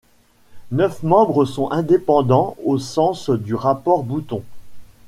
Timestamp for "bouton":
4.01-4.41